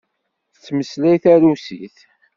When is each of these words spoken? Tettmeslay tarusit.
Tettmeslay 0.53 1.17
tarusit. 1.23 1.97